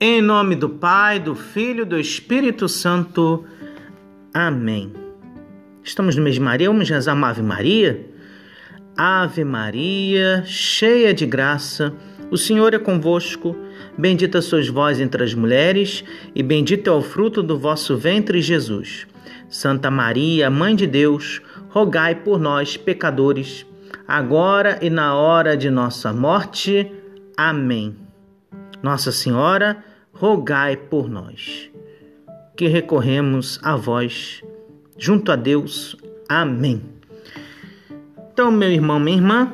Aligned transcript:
Em 0.00 0.22
nome 0.22 0.54
do 0.54 0.68
Pai, 0.68 1.18
do 1.18 1.34
Filho 1.34 1.82
e 1.82 1.84
do 1.84 1.98
Espírito 1.98 2.68
Santo. 2.68 3.44
Amém. 4.32 4.92
Estamos 5.82 6.14
no 6.14 6.22
mês 6.22 6.36
de 6.36 6.40
Maria, 6.40 6.68
vamos 6.68 6.88
rezar 6.88 7.14
uma 7.14 7.30
Ave 7.30 7.42
Maria? 7.42 8.06
Ave 8.96 9.42
Maria, 9.42 10.44
cheia 10.46 11.12
de 11.12 11.26
graça, 11.26 11.92
o 12.30 12.36
Senhor 12.36 12.74
é 12.74 12.78
convosco. 12.78 13.56
Bendita 13.98 14.40
sois 14.40 14.68
vós 14.68 15.00
entre 15.00 15.24
as 15.24 15.34
mulheres, 15.34 16.04
e 16.32 16.44
bendito 16.44 16.88
é 16.88 16.92
o 16.92 17.02
fruto 17.02 17.42
do 17.42 17.58
vosso 17.58 17.96
ventre, 17.96 18.40
Jesus. 18.40 19.04
Santa 19.48 19.90
Maria, 19.90 20.48
Mãe 20.48 20.76
de 20.76 20.86
Deus, 20.86 21.42
rogai 21.70 22.14
por 22.14 22.38
nós, 22.38 22.76
pecadores, 22.76 23.66
agora 24.06 24.78
e 24.80 24.90
na 24.90 25.16
hora 25.16 25.56
de 25.56 25.68
nossa 25.68 26.12
morte. 26.12 26.88
Amém. 27.36 27.96
Nossa 28.80 29.10
Senhora, 29.10 29.82
rogai 30.18 30.76
por 30.76 31.08
nós, 31.08 31.70
que 32.56 32.66
recorremos 32.66 33.60
a 33.62 33.76
vós, 33.76 34.42
junto 34.96 35.30
a 35.30 35.36
Deus. 35.36 35.96
Amém. 36.28 36.82
Então, 38.32 38.50
meu 38.50 38.68
irmão, 38.68 38.98
minha 38.98 39.16
irmã, 39.16 39.52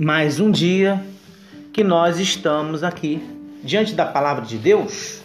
mais 0.00 0.40
um 0.40 0.50
dia 0.50 1.04
que 1.70 1.84
nós 1.84 2.18
estamos 2.18 2.82
aqui 2.82 3.22
diante 3.62 3.94
da 3.94 4.06
palavra 4.06 4.46
de 4.46 4.56
Deus 4.56 5.22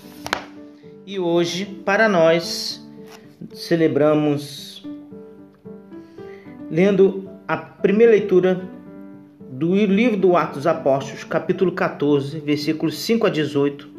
e 1.05 1.17
hoje, 1.17 1.65
para 1.65 2.09
nós, 2.09 2.85
celebramos 3.53 4.85
lendo 6.69 7.29
a 7.47 7.55
primeira 7.55 8.11
leitura 8.11 8.61
do 9.49 9.73
livro 9.73 10.17
do 10.17 10.35
Atos 10.35 10.57
dos 10.57 10.67
Apóstolos, 10.67 11.23
capítulo 11.23 11.71
14, 11.71 12.41
versículos 12.41 12.97
5 12.97 13.25
a 13.25 13.29
18, 13.29 13.96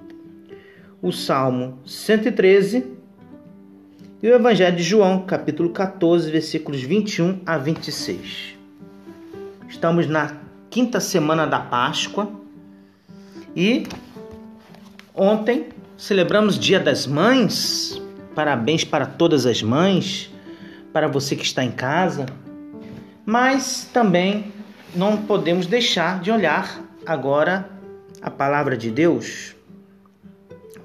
o 1.01 1.13
Salmo 1.13 1.79
113 1.87 2.85
e 4.21 4.29
o 4.29 4.35
Evangelho 4.35 4.77
de 4.77 4.83
João, 4.83 5.23
capítulo 5.23 5.71
14, 5.71 6.29
versículos 6.31 6.83
21 6.83 7.41
a 7.47 7.57
26. 7.57 8.57
Estamos 9.69 10.09
na 10.09 10.39
quinta 10.69 10.99
semana 10.99 11.47
da 11.47 11.61
Páscoa 11.61 12.29
e 13.55 13.87
ontem 15.15 15.69
celebramos 15.97 16.59
Dia 16.59 16.81
das 16.81 17.07
Mães. 17.07 18.03
Parabéns 18.35 18.83
para 18.83 19.07
todas 19.07 19.47
as 19.47 19.63
mães, 19.63 20.33
para 20.93 21.07
você 21.07 21.37
que 21.37 21.45
está 21.45 21.63
em 21.63 21.71
casa. 21.71 22.27
Mas 23.25 23.89
também 23.93 24.53
não 24.97 25.17
podemos 25.17 25.67
deixar 25.67 26.21
de 26.21 26.33
olhar 26.33 26.81
agora 27.07 27.69
a 28.21 28.31
palavra 28.31 28.77
de 28.77 28.91
Deus 28.91 29.58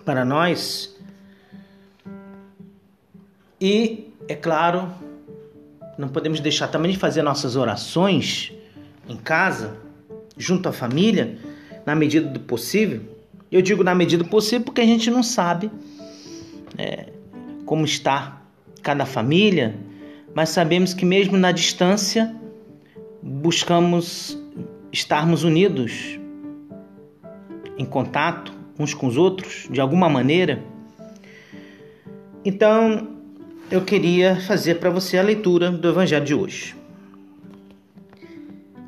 para 0.04 0.24
nós. 0.24 0.96
E, 3.60 4.12
é 4.28 4.36
claro, 4.36 4.94
não 5.98 6.10
podemos 6.10 6.40
deixar 6.40 6.68
também 6.68 6.92
de 6.92 6.98
fazer 6.98 7.22
nossas 7.22 7.56
orações 7.56 8.52
em 9.08 9.18
casa, 9.18 9.78
junto 10.38 10.68
à 10.68 10.74
família, 10.74 11.38
na 11.86 11.96
medida 11.96 12.28
do 12.28 12.40
possível. 12.40 13.02
Eu 13.52 13.62
digo 13.62 13.84
na 13.84 13.94
medida 13.94 14.24
do 14.24 14.30
possível 14.30 14.66
porque 14.66 14.82
a 14.82 14.86
gente 14.86 15.10
não 15.10 15.24
sabe 15.24 15.72
é, 16.78 17.08
como 17.66 17.86
está 17.86 18.42
cada 18.82 19.06
família, 19.06 19.76
mas 20.34 20.50
sabemos 20.50 20.94
que 20.94 21.06
mesmo 21.06 21.38
na 21.38 21.52
distância 21.52 22.36
buscamos 23.22 24.38
estarmos 24.92 25.44
unidos, 25.44 26.20
em 27.78 27.86
contato 27.86 28.53
uns 28.78 28.94
com 28.94 29.08
os 29.08 29.18
outros, 29.18 29.68
de 29.70 29.80
alguma 29.80 30.10
maneira. 30.10 30.64
Então, 32.44 33.08
eu 33.72 33.82
queria 33.82 34.36
fazer 34.36 34.76
para 34.76 34.90
você 34.90 35.18
a 35.18 35.24
leitura 35.24 35.72
do 35.72 35.88
Evangelho 35.88 36.26
de 36.26 36.34
hoje. 36.34 36.76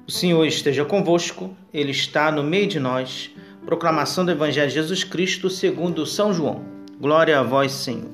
O 0.08 0.12
Senhor 0.12 0.46
esteja 0.46 0.86
convosco, 0.86 1.56
Ele 1.74 1.92
está 1.92 2.32
no 2.32 2.44
meio 2.44 2.68
de 2.68 2.80
nós. 2.80 3.32
Proclamação 3.66 4.24
do 4.24 4.32
Evangelho 4.32 4.68
de 4.68 4.76
Jesus 4.76 5.04
Cristo 5.04 5.50
segundo 5.50 6.06
São 6.06 6.34
João. 6.34 6.64
Glória 7.00 7.40
a 7.40 7.44
vós, 7.44 7.72
Senhor. 7.72 8.12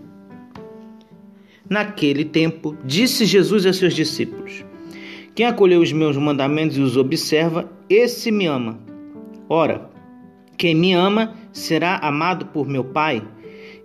Naquele 1.70 2.26
tempo, 2.26 2.78
disse 2.86 3.26
Jesus 3.26 3.66
a 3.66 3.74
seus 3.74 3.94
discípulos: 3.94 4.64
quem 5.34 5.46
acolheu 5.46 5.82
os 5.82 5.94
meus 5.94 6.18
mandamentos 6.18 6.78
e 6.78 6.82
os 6.82 6.98
observa, 6.98 7.72
esse 7.90 8.32
me 8.32 8.48
ama. 8.48 8.78
Ora, 9.48 9.90
quem 10.58 10.76
me 10.76 10.94
ama 10.94 11.34
será 11.52 11.98
amado 11.98 12.48
por 12.48 12.68
meu 12.68 12.84
Pai, 12.84 13.22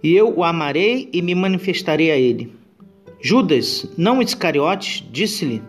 e 0.03 0.15
eu 0.15 0.33
o 0.37 0.45
amarei 0.45 1.09
e 1.13 1.21
me 1.23 1.35
manifestarei 1.35 2.11
a 2.11 2.17
ele. 2.17 2.53
Judas, 3.21 3.91
não 3.97 4.23
Iscariotes, 4.23 5.05
disse-lhe: 5.11 5.63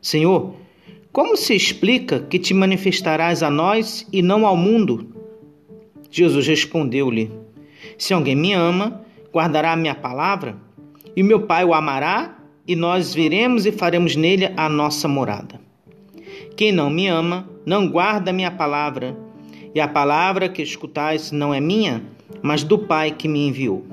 Senhor, 0.00 0.54
como 1.12 1.36
se 1.36 1.54
explica 1.54 2.20
que 2.20 2.38
te 2.38 2.54
manifestarás 2.54 3.42
a 3.42 3.50
nós 3.50 4.06
e 4.12 4.22
não 4.22 4.46
ao 4.46 4.56
mundo? 4.56 5.14
Jesus 6.10 6.46
respondeu-lhe: 6.46 7.30
Se 7.98 8.14
alguém 8.14 8.36
me 8.36 8.52
ama, 8.52 9.04
guardará 9.32 9.72
a 9.72 9.76
minha 9.76 9.94
palavra, 9.94 10.56
e 11.16 11.22
meu 11.22 11.42
Pai 11.42 11.64
o 11.64 11.74
amará 11.74 12.38
e 12.66 12.74
nós 12.74 13.14
viremos 13.14 13.66
e 13.66 13.72
faremos 13.72 14.16
nele 14.16 14.50
a 14.56 14.68
nossa 14.68 15.06
morada. 15.06 15.60
Quem 16.56 16.72
não 16.72 16.88
me 16.88 17.08
ama, 17.08 17.48
não 17.66 17.88
guarda 17.88 18.32
minha 18.32 18.50
palavra, 18.50 19.16
e 19.74 19.80
a 19.80 19.88
palavra 19.88 20.48
que 20.48 20.62
escutais 20.62 21.32
não 21.32 21.52
é 21.52 21.60
minha, 21.60 22.02
mas 22.40 22.62
do 22.62 22.78
Pai 22.78 23.10
que 23.10 23.26
me 23.26 23.48
enviou. 23.48 23.84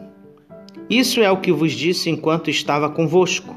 Isso 0.90 1.22
é 1.22 1.32
o 1.32 1.38
que 1.38 1.52
vos 1.52 1.72
disse 1.72 2.10
enquanto 2.10 2.50
estava 2.50 2.90
convosco. 2.90 3.56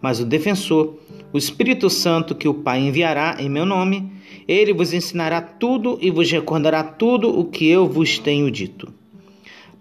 Mas 0.00 0.20
o 0.20 0.24
defensor, 0.24 0.98
o 1.32 1.38
Espírito 1.38 1.90
Santo 1.90 2.34
que 2.34 2.46
o 2.46 2.54
Pai 2.54 2.78
enviará 2.80 3.36
em 3.40 3.48
meu 3.48 3.66
nome, 3.66 4.12
ele 4.46 4.72
vos 4.72 4.92
ensinará 4.92 5.40
tudo 5.40 5.98
e 6.00 6.10
vos 6.10 6.30
recordará 6.30 6.84
tudo 6.84 7.36
o 7.36 7.44
que 7.44 7.68
eu 7.68 7.88
vos 7.88 8.18
tenho 8.18 8.50
dito. 8.50 8.92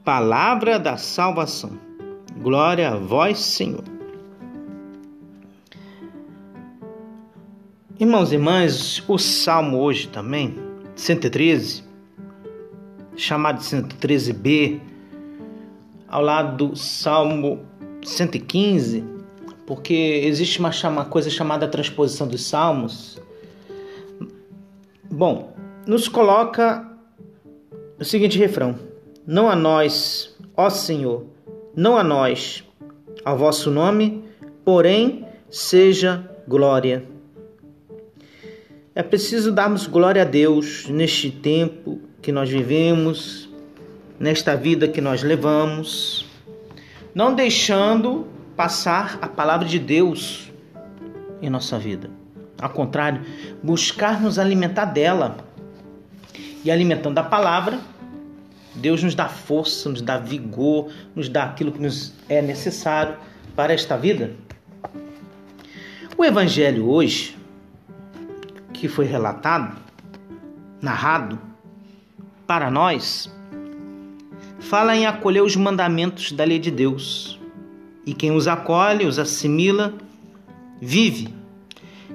Palavra 0.04 0.80
da 0.80 0.98
salvação. 0.98 1.78
Glória 2.42 2.90
a 2.90 2.96
vós, 2.96 3.40
Senhor. 3.40 3.84
Irmãos 8.00 8.32
e 8.32 8.36
irmãs, 8.36 9.04
o 9.08 9.18
salmo 9.18 9.80
hoje 9.80 10.08
também, 10.08 10.67
113, 10.98 11.84
chamado 13.16 13.60
de 13.60 13.66
113b, 13.66 14.82
ao 16.08 16.22
lado 16.22 16.70
do 16.70 16.76
salmo 16.76 17.66
115, 18.04 19.04
porque 19.66 19.94
existe 19.94 20.60
uma, 20.60 20.72
uma 20.86 21.06
coisa 21.06 21.30
chamada 21.30 21.68
transposição 21.68 22.28
dos 22.28 22.46
salmos. 22.46 23.22
Bom, 25.10 25.54
nos 25.86 26.08
coloca 26.08 26.86
o 28.00 28.04
seguinte 28.04 28.38
refrão: 28.40 28.76
Não 29.26 29.50
a 29.50 29.56
nós, 29.56 30.36
ó 30.56 30.70
Senhor, 30.70 31.26
não 31.76 31.96
a 31.96 32.04
nós, 32.04 32.64
ao 33.24 33.38
vosso 33.38 33.70
nome, 33.70 34.24
porém 34.66 35.26
seja 35.50 36.28
glória 36.48 37.17
é 38.98 39.04
preciso 39.04 39.52
darmos 39.52 39.86
glória 39.86 40.24
a 40.24 40.26
Deus 40.26 40.88
neste 40.88 41.30
tempo 41.30 42.02
que 42.20 42.32
nós 42.32 42.50
vivemos, 42.50 43.48
nesta 44.20 44.56
vida 44.56 44.88
que 44.88 45.00
nós 45.00 45.22
levamos, 45.22 46.26
não 47.14 47.36
deixando 47.36 48.26
passar 48.56 49.20
a 49.22 49.28
palavra 49.28 49.68
de 49.68 49.78
Deus 49.78 50.52
em 51.44 51.48
nossa 51.48 51.78
vida. 51.78 52.10
Ao 52.60 52.72
contrário, 52.72 53.22
buscar 53.62 54.20
nos 54.20 54.40
alimentar 54.40 54.86
dela. 54.86 55.38
E 56.66 56.72
alimentando 56.72 57.20
a 57.20 57.24
palavra, 57.24 57.80
Deus 58.74 59.04
nos 59.04 59.14
dá 59.14 59.30
força, 59.30 59.90
nos 59.90 60.02
dá 60.02 60.18
vigor, 60.18 60.90
nos 61.16 61.30
dá 61.30 61.44
aquilo 61.44 61.72
que 61.72 61.80
nos 61.80 62.16
é 62.28 62.42
necessário 62.42 63.16
para 63.56 63.74
esta 63.74 63.96
vida. 63.96 64.32
O 66.18 66.26
Evangelho 66.26 66.90
hoje 66.90 67.37
que 68.78 68.88
foi 68.88 69.06
relatado, 69.06 69.76
narrado 70.82 71.40
para 72.46 72.70
nós, 72.70 73.30
fala 74.60 74.96
em 74.96 75.06
acolher 75.06 75.42
os 75.42 75.56
mandamentos 75.56 76.32
da 76.32 76.44
lei 76.44 76.60
de 76.60 76.70
Deus. 76.70 77.40
E 78.06 78.14
quem 78.14 78.32
os 78.32 78.48
acolhe, 78.48 79.06
os 79.06 79.20
assimila, 79.20 79.94
vive. 80.80 81.34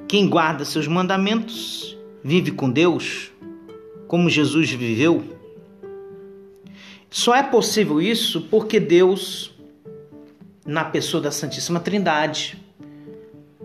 Quem 0.08 0.28
guarda 0.28 0.64
seus 0.64 0.86
mandamentos, 0.86 1.96
vive 2.22 2.52
com 2.52 2.70
Deus, 2.70 3.30
como 4.06 4.30
Jesus 4.30 4.70
viveu. 4.70 5.24
Só 7.10 7.34
é 7.34 7.42
possível 7.42 8.00
isso 8.00 8.42
porque 8.42 8.78
Deus, 8.78 9.52
na 10.64 10.84
pessoa 10.84 11.22
da 11.22 11.30
Santíssima 11.30 11.80
Trindade, 11.80 12.61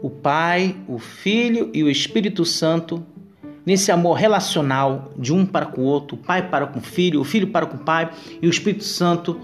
o 0.01 0.09
Pai, 0.09 0.75
o 0.87 0.99
Filho 0.99 1.69
e 1.73 1.83
o 1.83 1.89
Espírito 1.89 2.45
Santo 2.45 3.03
nesse 3.67 3.91
amor 3.91 4.13
relacional 4.13 5.11
de 5.17 5.33
um 5.33 5.45
para 5.45 5.65
com 5.65 5.81
o 5.81 5.83
outro, 5.83 6.15
o 6.15 6.19
pai 6.19 6.49
para 6.49 6.65
com 6.67 6.79
o 6.79 6.81
filho, 6.81 7.19
o 7.19 7.25
filho 7.25 7.47
para 7.47 7.65
com 7.65 7.75
o 7.75 7.79
pai 7.79 8.09
e 8.41 8.47
o 8.47 8.49
Espírito 8.49 8.85
Santo 8.85 9.37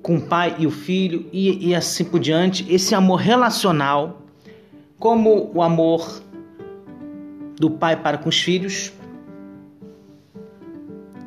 com 0.00 0.16
o 0.16 0.20
pai 0.22 0.56
e 0.58 0.66
o 0.66 0.70
filho 0.70 1.28
e, 1.30 1.68
e 1.68 1.74
assim 1.74 2.04
por 2.04 2.18
diante. 2.18 2.64
Esse 2.72 2.94
amor 2.94 3.16
relacional, 3.16 4.22
como 4.98 5.50
o 5.54 5.60
amor 5.60 6.22
do 7.56 7.70
pai 7.70 7.96
para 7.96 8.16
com 8.16 8.30
os 8.30 8.40
filhos 8.40 8.94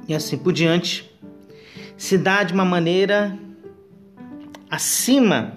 e 0.07 0.15
assim 0.15 0.39
por 0.39 0.53
diante, 0.53 1.07
se 1.95 2.17
dá 2.17 2.41
de 2.41 2.51
uma 2.51 2.65
maneira 2.65 3.37
acima 4.71 5.53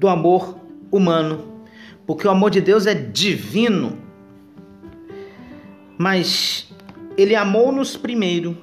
do 0.00 0.08
amor 0.08 0.58
humano 0.90 1.50
porque 2.10 2.26
o 2.26 2.30
amor 2.32 2.50
de 2.50 2.60
Deus 2.60 2.88
é 2.88 2.94
divino. 2.94 3.96
Mas 5.96 6.68
ele 7.16 7.36
amou-nos 7.36 7.96
primeiro, 7.96 8.58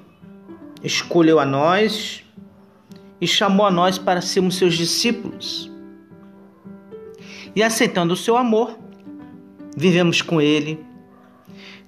escolheu 0.83 1.39
a 1.39 1.45
nós 1.45 2.25
e 3.21 3.25
chamou 3.25 3.65
a 3.65 3.71
nós 3.71 3.97
para 3.97 4.19
sermos 4.19 4.57
seus 4.57 4.73
discípulos. 4.73 5.71
E 7.55 7.63
aceitando 7.63 8.15
o 8.15 8.17
seu 8.17 8.35
amor, 8.35 8.77
vivemos 9.77 10.21
com 10.21 10.41
ele, 10.41 10.85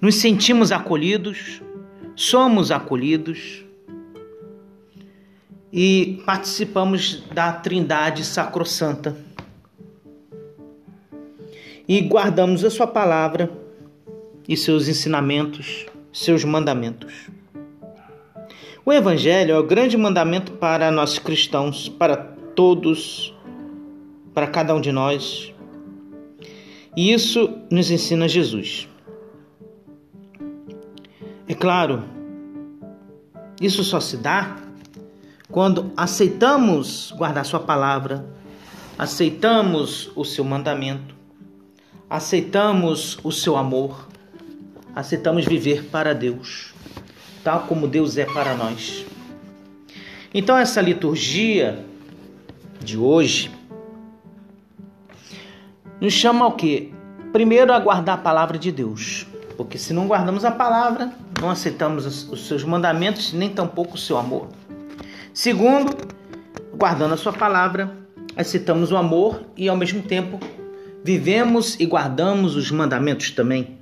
nos 0.00 0.14
sentimos 0.14 0.72
acolhidos, 0.72 1.60
somos 2.16 2.70
acolhidos 2.70 3.66
e 5.70 6.22
participamos 6.24 7.22
da 7.34 7.52
Trindade 7.52 8.24
Sacrossanta 8.24 9.29
e 11.90 12.00
guardamos 12.02 12.64
a 12.64 12.70
Sua 12.70 12.86
palavra 12.86 13.50
e 14.48 14.56
seus 14.56 14.86
ensinamentos, 14.86 15.86
seus 16.12 16.44
mandamentos. 16.44 17.28
O 18.86 18.92
Evangelho 18.92 19.56
é 19.56 19.58
o 19.58 19.66
grande 19.66 19.96
mandamento 19.96 20.52
para 20.52 20.88
nós 20.92 21.18
cristãos, 21.18 21.88
para 21.88 22.16
todos, 22.16 23.34
para 24.32 24.46
cada 24.46 24.72
um 24.72 24.80
de 24.80 24.92
nós. 24.92 25.52
E 26.96 27.12
isso 27.12 27.58
nos 27.68 27.90
ensina 27.90 28.28
Jesus. 28.28 28.88
É 31.48 31.54
claro, 31.54 32.04
isso 33.60 33.82
só 33.82 33.98
se 33.98 34.16
dá 34.16 34.58
quando 35.50 35.90
aceitamos 35.96 37.12
guardar 37.18 37.44
Sua 37.44 37.58
palavra, 37.58 38.24
aceitamos 38.96 40.12
o 40.14 40.24
seu 40.24 40.44
mandamento 40.44 41.18
aceitamos 42.10 43.20
o 43.22 43.30
seu 43.30 43.56
amor, 43.56 44.08
aceitamos 44.96 45.46
viver 45.46 45.84
para 45.84 46.12
Deus, 46.12 46.74
tal 47.44 47.60
como 47.60 47.86
Deus 47.86 48.18
é 48.18 48.24
para 48.24 48.52
nós. 48.54 49.06
Então, 50.34 50.58
essa 50.58 50.80
liturgia 50.80 51.84
de 52.82 52.98
hoje 52.98 53.52
nos 56.00 56.12
chama 56.12 56.44
ao 56.44 56.52
que? 56.52 56.92
Primeiro, 57.32 57.72
a 57.72 57.78
guardar 57.78 58.16
a 58.16 58.20
palavra 58.20 58.58
de 58.58 58.72
Deus, 58.72 59.24
porque 59.56 59.78
se 59.78 59.92
não 59.92 60.08
guardamos 60.08 60.44
a 60.44 60.50
palavra, 60.50 61.12
não 61.40 61.48
aceitamos 61.48 62.28
os 62.28 62.48
seus 62.48 62.64
mandamentos, 62.64 63.32
nem 63.32 63.50
tampouco 63.50 63.94
o 63.94 63.98
seu 63.98 64.18
amor. 64.18 64.48
Segundo, 65.32 65.96
guardando 66.76 67.14
a 67.14 67.16
sua 67.16 67.32
palavra, 67.32 67.96
aceitamos 68.36 68.90
o 68.90 68.96
amor 68.96 69.44
e 69.56 69.68
ao 69.68 69.76
mesmo 69.76 70.02
tempo 70.02 70.40
vivemos 71.02 71.78
e 71.78 71.86
guardamos 71.86 72.56
os 72.56 72.70
mandamentos 72.70 73.30
também. 73.30 73.78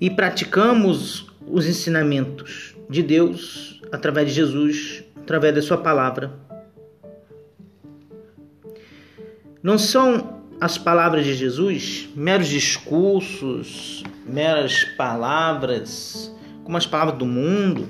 E 0.00 0.10
praticamos 0.10 1.26
os 1.46 1.66
ensinamentos 1.66 2.74
de 2.88 3.02
Deus 3.02 3.80
através 3.90 4.28
de 4.28 4.34
Jesus, 4.34 5.04
através 5.16 5.54
da 5.54 5.62
Sua 5.62 5.78
palavra. 5.78 6.32
Não 9.62 9.78
são 9.78 10.42
as 10.60 10.78
palavras 10.78 11.24
de 11.24 11.34
Jesus 11.34 12.08
meros 12.14 12.48
discursos, 12.48 14.04
meras 14.26 14.84
palavras, 14.96 16.32
como 16.64 16.76
as 16.76 16.86
palavras 16.86 17.18
do 17.18 17.26
mundo. 17.26 17.88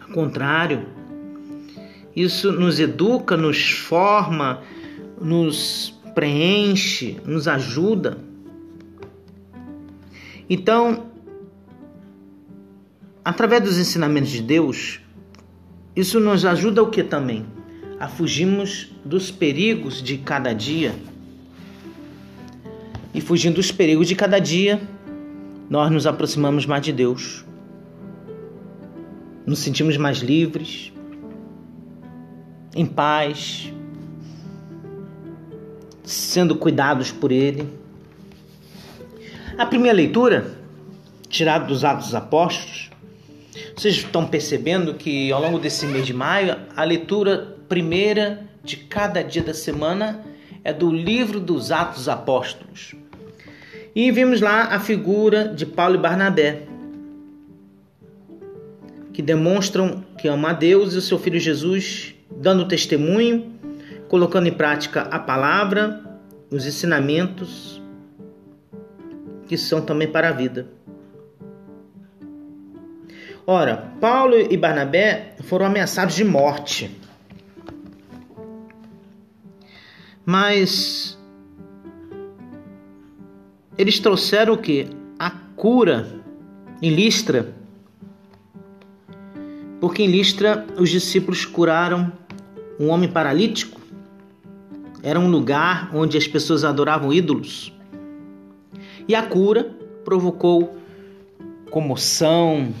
Ao 0.00 0.08
contrário, 0.12 0.86
isso 2.14 2.52
nos 2.52 2.80
educa, 2.80 3.36
nos 3.36 3.70
forma, 3.70 4.62
nos 5.20 5.94
preenche, 6.14 7.18
nos 7.24 7.46
ajuda. 7.46 8.18
Então, 10.48 11.06
através 13.24 13.62
dos 13.62 13.78
ensinamentos 13.78 14.30
de 14.30 14.42
Deus, 14.42 15.00
isso 15.94 16.20
nos 16.20 16.44
ajuda 16.44 16.82
o 16.82 16.90
que 16.90 17.02
também? 17.02 17.44
A 17.98 18.08
fugirmos 18.08 18.92
dos 19.04 19.30
perigos 19.30 20.02
de 20.02 20.18
cada 20.18 20.52
dia. 20.52 20.94
E 23.12 23.20
fugindo 23.20 23.56
dos 23.56 23.72
perigos 23.72 24.06
de 24.06 24.14
cada 24.14 24.38
dia, 24.38 24.80
nós 25.68 25.90
nos 25.90 26.06
aproximamos 26.06 26.66
mais 26.66 26.82
de 26.82 26.92
Deus. 26.92 27.44
Nos 29.46 29.60
sentimos 29.60 29.96
mais 29.96 30.18
livres, 30.18 30.92
em 32.74 32.84
paz, 32.84 33.72
sendo 36.06 36.54
cuidados 36.54 37.10
por 37.10 37.32
Ele. 37.32 37.68
A 39.58 39.66
primeira 39.66 39.96
leitura, 39.96 40.56
tirada 41.28 41.66
dos 41.66 41.84
Atos 41.84 42.06
dos 42.06 42.14
Apóstolos, 42.14 42.90
vocês 43.76 43.96
estão 43.96 44.26
percebendo 44.26 44.94
que 44.94 45.32
ao 45.32 45.42
longo 45.42 45.58
desse 45.58 45.84
mês 45.86 46.06
de 46.06 46.14
maio, 46.14 46.56
a 46.76 46.84
leitura 46.84 47.56
primeira 47.68 48.46
de 48.62 48.76
cada 48.76 49.22
dia 49.22 49.42
da 49.42 49.52
semana 49.52 50.24
é 50.62 50.72
do 50.72 50.90
livro 50.90 51.40
dos 51.40 51.72
Atos 51.72 51.98
dos 51.98 52.08
Apóstolos. 52.08 52.94
E 53.94 54.10
vimos 54.12 54.40
lá 54.40 54.74
a 54.74 54.78
figura 54.78 55.48
de 55.48 55.66
Paulo 55.66 55.96
e 55.96 55.98
Barnabé, 55.98 56.62
que 59.12 59.22
demonstram 59.22 60.04
que 60.18 60.28
amam 60.28 60.50
a 60.50 60.52
Deus 60.52 60.94
e 60.94 60.98
o 60.98 61.00
seu 61.00 61.18
Filho 61.18 61.40
Jesus, 61.40 62.14
dando 62.30 62.68
testemunho 62.68 63.56
colocando 64.08 64.46
em 64.46 64.52
prática 64.52 65.02
a 65.02 65.18
palavra, 65.18 66.02
os 66.50 66.66
ensinamentos 66.66 67.82
que 69.46 69.56
são 69.56 69.80
também 69.80 70.08
para 70.08 70.28
a 70.28 70.32
vida. 70.32 70.68
Ora, 73.46 73.92
Paulo 74.00 74.34
e 74.34 74.56
Barnabé 74.56 75.36
foram 75.44 75.66
ameaçados 75.66 76.16
de 76.16 76.24
morte. 76.24 76.90
Mas 80.24 81.16
eles 83.78 84.00
trouxeram 84.00 84.54
o 84.54 84.58
que? 84.58 84.88
A 85.16 85.30
cura 85.30 86.20
em 86.82 86.92
Listra. 86.92 87.54
Porque 89.80 90.02
em 90.02 90.08
Listra 90.08 90.66
os 90.76 90.90
discípulos 90.90 91.44
curaram 91.44 92.12
um 92.80 92.88
homem 92.88 93.08
paralítico 93.08 93.80
era 95.06 95.20
um 95.20 95.30
lugar 95.30 95.88
onde 95.94 96.18
as 96.18 96.26
pessoas 96.26 96.64
adoravam 96.64 97.12
ídolos. 97.12 97.72
E 99.06 99.14
a 99.14 99.22
cura 99.22 99.72
provocou 100.04 100.76
comoção, 101.70 102.74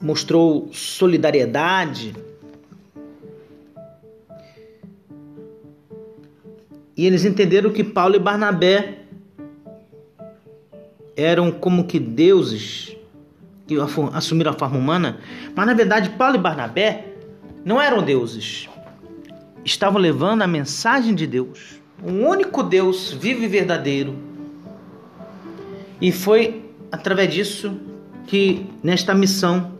mostrou 0.00 0.68
solidariedade. 0.72 2.16
E 6.96 7.06
eles 7.06 7.24
entenderam 7.24 7.70
que 7.70 7.84
Paulo 7.84 8.16
e 8.16 8.18
Barnabé 8.18 9.04
eram 11.16 11.52
como 11.52 11.84
que 11.84 12.00
deuses 12.00 12.96
que 13.68 13.76
assumiram 14.12 14.50
a 14.50 14.58
forma 14.58 14.76
humana, 14.76 15.20
mas 15.54 15.64
na 15.64 15.74
verdade 15.74 16.10
Paulo 16.10 16.34
e 16.34 16.40
Barnabé 16.40 17.14
não 17.64 17.80
eram 17.80 18.02
deuses 18.02 18.68
estavam 19.68 20.00
levando 20.00 20.42
a 20.42 20.46
mensagem 20.46 21.14
de 21.14 21.26
Deus, 21.26 21.80
um 22.02 22.26
único 22.26 22.62
Deus 22.62 23.12
vivo 23.12 23.42
e 23.44 23.48
verdadeiro. 23.48 24.16
E 26.00 26.10
foi 26.10 26.64
através 26.90 27.32
disso 27.32 27.78
que 28.26 28.66
nesta 28.82 29.14
missão 29.14 29.78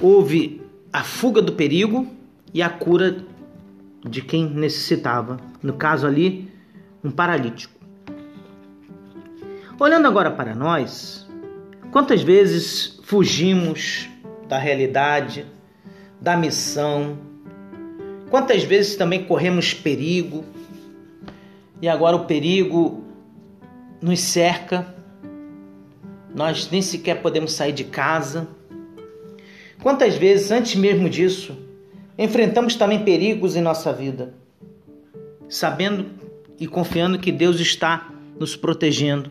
houve 0.00 0.62
a 0.92 1.02
fuga 1.02 1.42
do 1.42 1.52
perigo 1.52 2.06
e 2.52 2.62
a 2.62 2.68
cura 2.68 3.24
de 4.08 4.22
quem 4.22 4.48
necessitava, 4.48 5.38
no 5.62 5.72
caso 5.74 6.06
ali, 6.06 6.50
um 7.02 7.10
paralítico. 7.10 7.74
Olhando 9.80 10.06
agora 10.06 10.30
para 10.30 10.54
nós, 10.54 11.28
quantas 11.90 12.22
vezes 12.22 13.00
fugimos 13.04 14.08
da 14.48 14.58
realidade, 14.58 15.46
da 16.20 16.36
missão, 16.36 17.18
Quantas 18.30 18.62
vezes 18.62 18.96
também 18.96 19.24
corremos 19.24 19.72
perigo 19.72 20.44
e 21.80 21.88
agora 21.88 22.16
o 22.16 22.26
perigo 22.26 23.04
nos 24.00 24.20
cerca, 24.20 24.94
nós 26.34 26.70
nem 26.70 26.82
sequer 26.82 27.22
podemos 27.22 27.52
sair 27.52 27.72
de 27.72 27.84
casa. 27.84 28.48
Quantas 29.82 30.16
vezes, 30.16 30.50
antes 30.50 30.74
mesmo 30.74 31.08
disso, 31.08 31.56
enfrentamos 32.18 32.74
também 32.74 33.04
perigos 33.04 33.56
em 33.56 33.62
nossa 33.62 33.92
vida, 33.92 34.34
sabendo 35.48 36.06
e 36.58 36.66
confiando 36.66 37.18
que 37.18 37.32
Deus 37.32 37.60
está 37.60 38.10
nos 38.38 38.56
protegendo, 38.56 39.30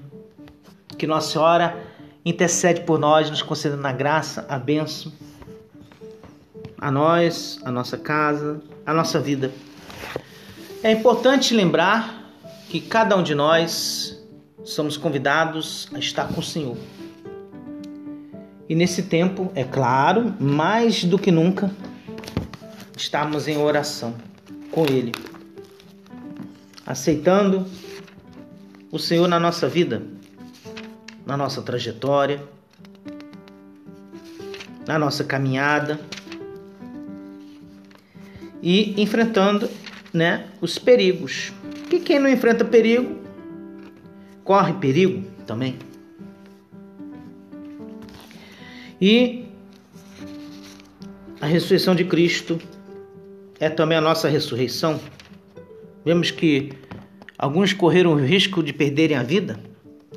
que 0.98 1.06
Nossa 1.06 1.34
Senhora 1.34 1.78
intercede 2.26 2.82
por 2.82 2.98
nós, 2.98 3.30
nos 3.30 3.42
concedendo 3.42 3.86
a 3.86 3.92
graça, 3.92 4.46
a 4.50 4.58
bênção, 4.58 5.12
a 6.80 6.90
nós, 6.90 7.60
a 7.64 7.72
nossa 7.72 7.98
casa, 7.98 8.62
a 8.88 8.94
nossa 8.94 9.20
vida. 9.20 9.52
É 10.82 10.90
importante 10.90 11.54
lembrar 11.54 12.32
que 12.70 12.80
cada 12.80 13.18
um 13.18 13.22
de 13.22 13.36
nós 13.36 14.18
somos 14.64 14.96
convidados 14.96 15.90
a 15.94 16.00
estar 16.00 16.30
com 16.30 16.40
o 16.40 16.44
Senhor. 16.44 16.78
E 18.70 18.76
nesse 18.76 19.04
tempo, 19.04 19.52
é 19.56 19.66
claro, 19.66 20.34
mais 20.40 21.04
do 21.04 21.20
que 21.20 21.32
nunca, 21.32 21.70
estamos 22.96 23.48
em 23.48 23.58
oração 23.58 24.16
com 24.72 24.86
Ele, 24.86 25.12
aceitando 26.86 27.68
o 28.90 28.98
Senhor 28.98 29.28
na 29.28 29.40
nossa 29.40 29.68
vida, 29.68 30.02
na 31.26 31.36
nossa 31.36 31.62
trajetória, 31.62 32.42
na 34.86 34.98
nossa 34.98 35.26
caminhada 35.26 36.00
e 38.62 39.02
enfrentando 39.02 39.70
né, 40.14 40.48
os 40.62 40.78
perigos. 40.78 41.54
Que 41.90 42.00
quem 42.00 42.20
não 42.20 42.30
enfrenta 42.30 42.66
perigo 42.66 43.18
corre 44.44 44.74
perigo 44.74 45.24
também. 45.46 45.78
E 49.00 49.46
a 51.40 51.46
ressurreição 51.46 51.94
de 51.94 52.04
Cristo 52.04 52.60
é 53.60 53.70
também 53.70 53.98
a 53.98 54.02
nossa 54.02 54.28
ressurreição. 54.28 55.00
Vemos 56.04 56.32
que 56.32 56.72
alguns 57.38 57.74
correram 57.74 58.14
o 58.14 58.16
risco 58.16 58.64
de 58.64 58.74
perderem 58.74 59.18
a 59.18 59.24
vida, 59.24 59.60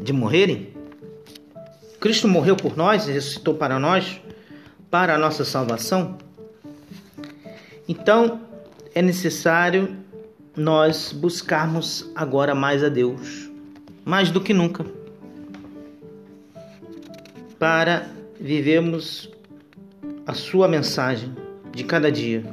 de 0.01 0.13
morrerem. 0.13 0.69
Cristo 2.01 2.27
morreu 2.27 2.57
por 2.57 2.77
nós 2.77 3.07
e 3.07 3.13
ressuscitou 3.13 3.55
para 3.55 3.79
nós, 3.79 4.21
para 4.91 5.15
a 5.15 5.19
nossa 5.19 5.45
salvação. 5.45 6.17
Então, 7.91 8.41
é 8.95 9.03
necessário 9.03 9.97
nós 10.57 11.13
buscarmos 11.13 12.09
agora 12.15 12.55
mais 12.55 12.85
a 12.85 12.89
Deus, 12.89 13.51
mais 14.05 14.31
do 14.31 14.41
que 14.41 14.55
nunca, 14.55 14.87
para 17.59 18.07
vivermos 18.39 19.29
a 20.25 20.35
Sua 20.35 20.69
mensagem 20.69 21.35
de 21.73 21.83
cada 21.83 22.13
dia. 22.13 22.45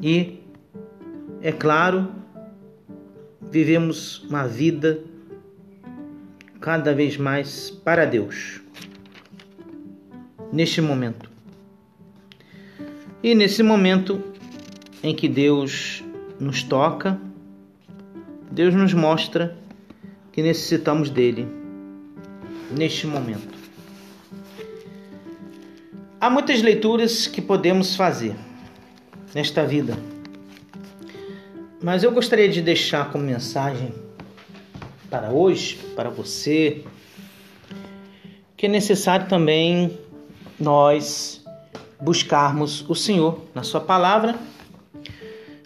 E, 0.00 0.40
é 1.42 1.52
claro, 1.52 2.08
vivemos 3.50 4.24
uma 4.30 4.48
vida 4.48 4.98
cada 6.58 6.94
vez 6.94 7.18
mais 7.18 7.68
para 7.70 8.06
Deus, 8.06 8.62
neste 10.50 10.80
momento. 10.80 11.31
E 13.22 13.36
nesse 13.36 13.62
momento 13.62 14.20
em 15.00 15.14
que 15.14 15.28
Deus 15.28 16.02
nos 16.40 16.64
toca, 16.64 17.20
Deus 18.50 18.74
nos 18.74 18.92
mostra 18.92 19.56
que 20.32 20.42
necessitamos 20.42 21.08
dele 21.08 21.46
neste 22.70 23.06
momento. 23.06 23.54
Há 26.20 26.28
muitas 26.28 26.62
leituras 26.62 27.28
que 27.28 27.40
podemos 27.40 27.94
fazer 27.94 28.34
nesta 29.32 29.64
vida. 29.64 29.96
Mas 31.80 32.02
eu 32.02 32.10
gostaria 32.10 32.48
de 32.48 32.60
deixar 32.60 33.12
como 33.12 33.24
mensagem 33.24 33.94
para 35.08 35.30
hoje, 35.30 35.76
para 35.94 36.10
você, 36.10 36.84
que 38.56 38.66
é 38.66 38.68
necessário 38.68 39.28
também 39.28 39.96
nós 40.58 41.41
buscarmos 42.02 42.84
o 42.88 42.94
Senhor 42.94 43.40
na 43.54 43.62
Sua 43.62 43.80
palavra, 43.80 44.38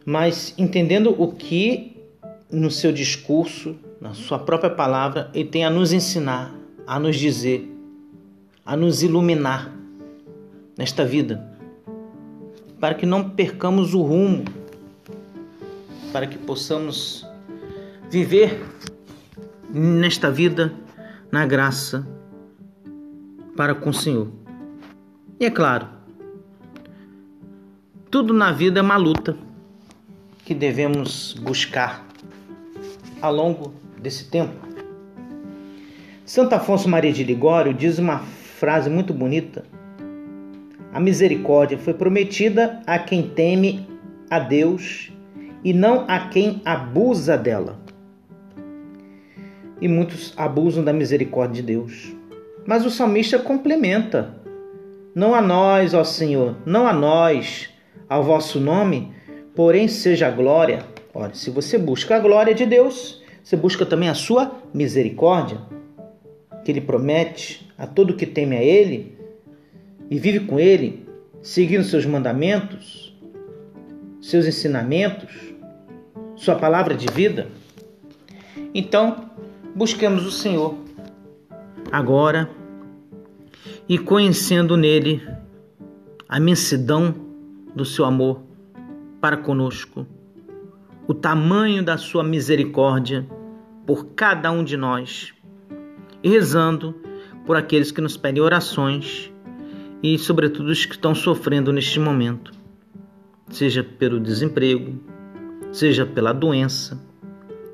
mas 0.05 0.55
entendendo 0.57 1.14
o 1.19 1.33
que 1.33 1.97
no 2.50 2.71
seu 2.71 2.93
discurso, 2.93 3.75
na 4.00 4.14
Sua 4.14 4.38
própria 4.38 4.71
palavra, 4.71 5.31
Ele 5.35 5.49
tem 5.49 5.64
a 5.64 5.71
nos 5.71 5.93
ensinar, 5.93 6.55
a 6.87 7.00
nos 7.00 7.16
dizer, 7.16 7.69
a 8.64 8.76
nos 8.76 9.02
iluminar 9.02 9.75
nesta 10.76 11.05
vida 11.05 11.57
para 12.81 12.95
que 12.95 13.07
não 13.07 13.31
percamos 13.31 13.95
o 13.95 14.02
rumo, 14.02 14.45
para 16.12 16.26
que 16.26 16.38
possamos 16.38 17.26
viver 18.11 18.62
nesta 19.71 20.31
vida 20.31 20.73
na 21.31 21.47
graça 21.47 22.07
para 23.57 23.75
com 23.75 23.90
o 23.90 23.95
Senhor. 23.95 24.28
E 25.40 25.47
é 25.47 25.50
claro, 25.50 25.88
tudo 28.16 28.32
na 28.32 28.50
vida 28.50 28.80
é 28.80 28.82
uma 28.82 28.96
luta 28.96 29.37
que 30.42 30.54
devemos 30.54 31.35
buscar 31.35 32.02
ao 33.20 33.30
longo 33.30 33.75
desse 34.00 34.30
tempo. 34.30 34.54
Santo 36.25 36.54
Afonso 36.54 36.88
Maria 36.88 37.12
de 37.12 37.23
Ligório 37.23 37.75
diz 37.75 37.99
uma 37.99 38.20
frase 38.20 38.88
muito 38.88 39.12
bonita 39.12 39.64
a 40.94 40.99
misericórdia 40.99 41.76
foi 41.76 41.92
prometida 41.92 42.80
a 42.87 42.99
quem 42.99 43.23
teme 43.23 43.87
a 44.30 44.38
Deus 44.38 45.12
e 45.62 45.75
não 45.75 46.06
a 46.08 46.20
quem 46.30 46.62
abusa 46.64 47.37
dela. 47.37 47.78
E 49.78 49.87
muitos 49.87 50.32
abusam 50.38 50.82
da 50.82 50.90
misericórdia 50.90 51.61
de 51.61 51.66
Deus. 51.66 52.16
Mas 52.66 52.87
o 52.87 52.90
salmista 52.90 53.38
complementa: 53.38 54.35
Não 55.14 55.35
a 55.35 55.42
nós, 55.42 55.92
ó 55.92 56.02
Senhor, 56.02 56.56
não 56.64 56.87
a 56.87 56.94
nós, 56.94 57.75
ao 58.08 58.22
vosso 58.22 58.60
nome, 58.60 59.12
porém 59.54 59.88
seja 59.88 60.28
a 60.28 60.30
glória. 60.30 60.84
Olha, 61.14 61.34
se 61.34 61.50
você 61.50 61.78
busca 61.78 62.16
a 62.16 62.20
glória 62.20 62.54
de 62.54 62.66
Deus, 62.66 63.22
você 63.42 63.56
busca 63.56 63.86
também 63.86 64.08
a 64.08 64.14
sua 64.14 64.52
misericórdia, 64.72 65.58
que 66.64 66.70
ele 66.70 66.80
promete 66.80 67.70
a 67.78 67.86
todo 67.86 68.16
que 68.16 68.26
teme 68.26 68.56
a 68.56 68.62
ele 68.62 69.16
e 70.10 70.18
vive 70.18 70.40
com 70.40 70.58
Ele, 70.58 71.06
seguindo 71.42 71.84
seus 71.84 72.06
mandamentos, 72.06 73.14
seus 74.20 74.46
ensinamentos, 74.46 75.54
Sua 76.36 76.54
palavra 76.54 76.94
de 76.94 77.06
vida, 77.06 77.48
então 78.75 79.30
busquemos 79.75 80.26
o 80.26 80.30
Senhor 80.30 80.76
agora 81.90 82.50
e 83.88 83.98
conhecendo 83.98 84.76
nele 84.76 85.26
a 86.28 86.36
imensidão 86.36 87.14
do 87.76 87.85
seu 87.85 88.06
amor 88.06 88.40
para 89.21 89.37
conosco, 89.37 90.06
o 91.06 91.12
tamanho 91.12 91.85
da 91.85 91.99
sua 91.99 92.25
misericórdia 92.25 93.26
por 93.87 94.06
cada 94.16 94.50
um 94.50 94.64
de 94.64 94.78
nós, 94.78 95.35
e 96.23 96.28
rezando 96.30 96.95
por 97.45 97.54
aqueles 97.54 97.92
que 97.92 98.00
nos 98.00 98.16
pedem 98.16 98.42
orações 98.42 99.30
e, 100.02 100.18
sobretudo, 100.18 100.71
os 100.71 100.87
que 100.87 100.95
estão 100.95 101.14
sofrendo 101.14 101.71
neste 101.71 102.00
momento, 102.00 102.50
seja 103.50 103.85
pelo 103.85 104.18
desemprego, 104.18 104.99
seja 105.71 106.06
pela 106.06 106.33
doença, 106.33 106.99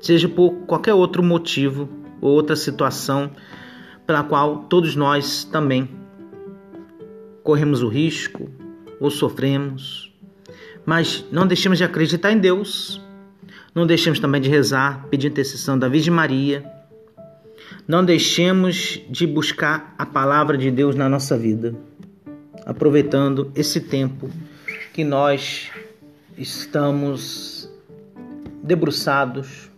seja 0.01 0.27
por 0.27 0.51
qualquer 0.67 0.93
outro 0.93 1.23
motivo 1.23 1.87
ou 2.19 2.31
outra 2.31 2.57
situação 2.57 3.31
pela 4.05 4.21
qual 4.21 4.65
todos 4.65 4.97
nós 4.97 5.45
também 5.45 5.89
corremos 7.41 7.81
o 7.81 7.87
risco 7.87 8.49
ou 9.03 9.11
sofremos. 9.11 10.11
Mas 10.85 11.23
não 11.31 11.45
deixemos 11.45 11.77
de 11.77 11.83
acreditar 11.83 12.31
em 12.31 12.39
Deus, 12.39 13.01
não 13.75 13.85
deixemos 13.85 14.19
também 14.19 14.41
de 14.41 14.49
rezar, 14.49 15.07
pedir 15.09 15.27
intercessão 15.27 15.77
da 15.77 15.87
Virgem 15.87 16.13
Maria. 16.13 16.63
Não 17.87 18.03
deixemos 18.03 19.01
de 19.09 19.27
buscar 19.27 19.93
a 19.97 20.05
palavra 20.05 20.57
de 20.57 20.71
Deus 20.71 20.95
na 20.95 21.09
nossa 21.09 21.37
vida 21.37 21.75
aproveitando 22.65 23.51
esse 23.55 23.79
tempo 23.79 24.29
que 24.93 25.03
nós 25.03 25.71
estamos 26.37 27.69
debruçados 28.63 29.69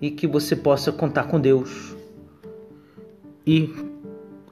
e 0.00 0.10
que 0.10 0.26
você 0.26 0.56
possa 0.56 0.92
contar 0.92 1.24
com 1.24 1.40
Deus 1.40 1.94
e 3.46 3.74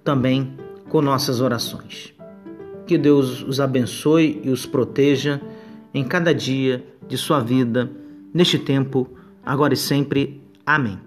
também 0.04 0.56
com 0.88 1.00
nossas 1.00 1.40
orações. 1.40 2.15
Que 2.86 2.96
Deus 2.96 3.42
os 3.42 3.60
abençoe 3.60 4.40
e 4.44 4.50
os 4.50 4.64
proteja 4.64 5.40
em 5.92 6.04
cada 6.04 6.34
dia 6.34 6.84
de 7.08 7.16
sua 7.16 7.40
vida, 7.40 7.90
neste 8.32 8.58
tempo, 8.58 9.08
agora 9.44 9.74
e 9.74 9.76
sempre. 9.76 10.40
Amém. 10.64 11.05